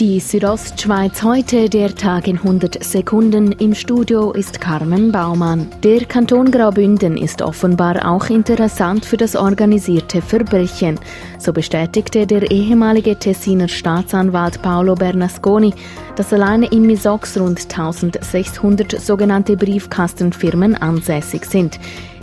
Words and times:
Die 0.00 0.18
Südostschweiz 0.18 1.22
heute, 1.22 1.68
der 1.68 1.94
Tag 1.94 2.26
in 2.26 2.36
100 2.38 2.82
Sekunden. 2.82 3.52
Im 3.52 3.76
Studio 3.76 4.32
ist 4.32 4.60
Carmen 4.60 5.12
Baumann. 5.12 5.68
Der 5.84 6.04
Kanton 6.04 6.50
Graubünden 6.50 7.16
ist 7.16 7.40
offenbar 7.42 8.04
auch 8.04 8.28
interessant 8.28 9.04
für 9.04 9.16
das 9.16 9.36
organisierte 9.36 10.20
Verbrechen. 10.20 10.98
So 11.38 11.52
bestätigte 11.52 12.26
der 12.26 12.50
ehemalige 12.50 13.16
Tessiner 13.16 13.68
Staatsanwalt 13.68 14.60
Paolo 14.62 14.96
Bernasconi, 14.96 15.72
dass 16.16 16.32
alleine 16.32 16.66
im 16.72 16.88
Misox 16.88 17.38
rund 17.38 17.60
1600 17.60 19.00
sogenannte 19.00 19.56
Briefkastenfirmen 19.56 20.74
ansässig 20.74 21.44
sind. 21.44 21.78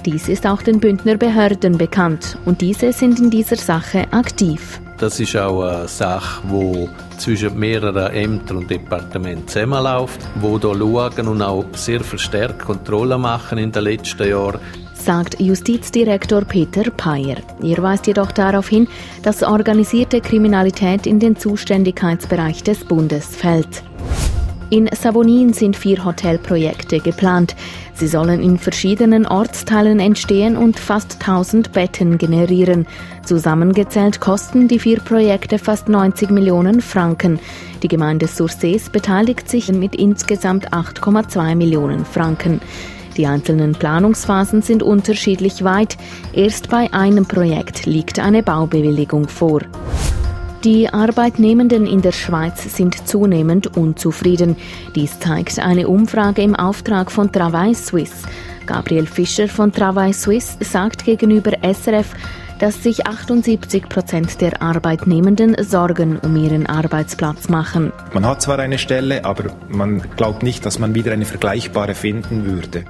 Dies 0.05 0.27
ist 0.27 0.45
auch 0.45 0.61
den 0.61 0.81
Bündner 0.81 1.15
Behörden 1.15 1.77
bekannt 1.77 2.37
und 2.43 2.59
diese 2.59 2.91
sind 2.91 3.21
in 3.21 3.29
dieser 3.29 3.55
Sache 3.55 4.11
aktiv. 4.11 4.81
Das 5.01 5.19
ist 5.19 5.35
auch 5.35 5.63
eine 5.63 5.87
Sache, 5.87 6.43
die 6.47 6.87
zwischen 7.17 7.57
mehreren 7.57 8.13
Ämtern 8.13 8.57
und 8.57 8.69
Departementen 8.69 9.47
zusammenläuft, 9.47 10.19
wo 10.35 10.59
hier 10.59 10.75
schauen 10.75 11.27
und 11.27 11.41
auch 11.41 11.65
sehr 11.73 12.01
verstärkt 12.01 12.59
Kontrollen 12.59 13.19
machen 13.19 13.57
in 13.57 13.71
den 13.71 13.83
letzten 13.83 14.29
Jahren 14.29 14.59
sagt 14.93 15.39
Justizdirektor 15.39 16.41
Peter 16.41 16.91
Peyer. 16.91 17.37
Er 17.63 17.81
weist 17.81 18.05
jedoch 18.05 18.31
darauf 18.31 18.69
hin, 18.69 18.87
dass 19.23 19.41
organisierte 19.41 20.21
Kriminalität 20.21 21.07
in 21.07 21.19
den 21.19 21.35
Zuständigkeitsbereich 21.35 22.61
des 22.61 22.85
Bundes 22.85 23.35
fällt. 23.35 23.83
In 24.73 24.89
Savonin 24.95 25.51
sind 25.51 25.75
vier 25.75 26.05
Hotelprojekte 26.05 27.01
geplant. 27.01 27.57
Sie 27.93 28.07
sollen 28.07 28.41
in 28.41 28.57
verschiedenen 28.57 29.27
Ortsteilen 29.27 29.99
entstehen 29.99 30.55
und 30.55 30.79
fast 30.79 31.17
1000 31.19 31.73
Betten 31.73 32.17
generieren. 32.17 32.87
Zusammengezählt 33.25 34.21
kosten 34.21 34.69
die 34.69 34.79
vier 34.79 35.01
Projekte 35.01 35.59
fast 35.59 35.89
90 35.89 36.29
Millionen 36.29 36.79
Franken. 36.79 37.37
Die 37.83 37.89
Gemeinde 37.89 38.27
Sursees 38.27 38.89
beteiligt 38.89 39.49
sich 39.49 39.69
mit 39.73 39.93
insgesamt 39.93 40.71
8,2 40.71 41.53
Millionen 41.55 42.05
Franken. 42.05 42.61
Die 43.17 43.27
einzelnen 43.27 43.73
Planungsphasen 43.73 44.61
sind 44.61 44.83
unterschiedlich 44.83 45.65
weit. 45.65 45.97
Erst 46.31 46.69
bei 46.69 46.93
einem 46.93 47.25
Projekt 47.25 47.85
liegt 47.85 48.19
eine 48.19 48.41
Baubewilligung 48.41 49.27
vor. 49.27 49.63
Die 50.63 50.87
Arbeitnehmenden 50.93 51.87
in 51.87 52.03
der 52.03 52.11
Schweiz 52.11 52.75
sind 52.75 53.07
zunehmend 53.07 53.75
unzufrieden. 53.75 54.55
Dies 54.93 55.19
zeigt 55.19 55.57
eine 55.57 55.87
Umfrage 55.87 56.43
im 56.43 56.55
Auftrag 56.55 57.11
von 57.11 57.31
Travail 57.31 57.73
Suisse. 57.73 58.27
Gabriel 58.67 59.07
Fischer 59.07 59.47
von 59.47 59.71
Travail 59.71 60.13
Suisse 60.13 60.57
sagt 60.59 61.03
gegenüber 61.03 61.53
SRF, 61.63 62.13
dass 62.59 62.83
sich 62.83 63.07
78 63.07 63.89
Prozent 63.89 64.39
der 64.39 64.61
Arbeitnehmenden 64.61 65.55
Sorgen 65.63 66.19
um 66.19 66.35
ihren 66.35 66.67
Arbeitsplatz 66.67 67.49
machen. 67.49 67.91
Man 68.13 68.23
hat 68.23 68.43
zwar 68.43 68.59
eine 68.59 68.77
Stelle, 68.77 69.25
aber 69.25 69.45
man 69.67 70.03
glaubt 70.15 70.43
nicht, 70.43 70.63
dass 70.63 70.77
man 70.77 70.93
wieder 70.93 71.11
eine 71.11 71.25
vergleichbare 71.25 71.95
finden 71.95 72.45
würde. 72.45 72.85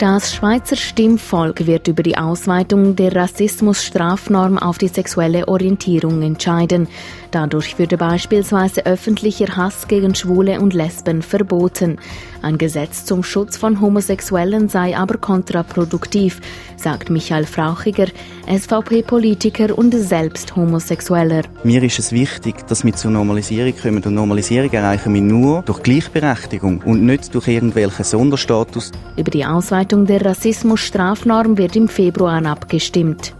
Das 0.00 0.34
Schweizer 0.34 0.76
Stimmvolk 0.76 1.66
wird 1.66 1.86
über 1.86 2.02
die 2.02 2.16
Ausweitung 2.16 2.96
der 2.96 3.14
Rassismusstrafnorm 3.14 4.56
auf 4.56 4.78
die 4.78 4.88
sexuelle 4.88 5.46
Orientierung 5.46 6.22
entscheiden. 6.22 6.88
Dadurch 7.32 7.78
würde 7.78 7.98
beispielsweise 7.98 8.86
öffentlicher 8.86 9.58
Hass 9.58 9.88
gegen 9.88 10.14
Schwule 10.14 10.58
und 10.58 10.72
Lesben 10.72 11.20
verboten. 11.20 11.98
Ein 12.40 12.56
Gesetz 12.56 13.04
zum 13.04 13.22
Schutz 13.22 13.58
von 13.58 13.82
Homosexuellen 13.82 14.70
sei 14.70 14.96
aber 14.96 15.18
kontraproduktiv, 15.18 16.40
sagt 16.76 17.10
Michael 17.10 17.44
Frauchiger, 17.44 18.06
SVP-Politiker 18.48 19.76
und 19.76 19.92
selbst 19.94 20.56
Homosexueller. 20.56 21.42
Mir 21.62 21.82
ist 21.82 21.98
es 21.98 22.10
wichtig, 22.10 22.66
dass 22.66 22.84
wir 22.84 22.94
zur 22.94 23.10
Normalisierung 23.10 23.74
kommen. 23.76 24.02
Und 24.02 24.14
Normalisierung 24.14 24.72
erreichen 24.72 25.12
wir 25.12 25.20
nur 25.20 25.60
durch 25.62 25.82
Gleichberechtigung 25.82 26.80
und 26.86 27.04
nicht 27.04 27.34
durch 27.34 27.48
irgendwelchen 27.48 28.04
Sonderstatus. 28.06 28.90
Über 29.18 29.30
die 29.30 29.44
Ausweitung 29.44 29.89
der 29.92 30.24
Rassismusstrafnorm 30.24 31.58
wird 31.58 31.74
im 31.74 31.88
Februar 31.88 32.44
abgestimmt. 32.46 33.34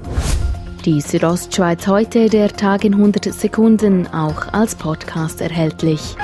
Die 0.85 1.01
Südostschweiz 1.01 1.87
heute, 1.87 2.29
der 2.29 2.49
Tag 2.49 2.85
in 2.85 2.95
100 2.95 3.33
Sekunden, 3.33 4.09
auch 4.09 4.53
als 4.53 4.75
Podcast 4.75 5.41
erhältlich. 5.41 6.17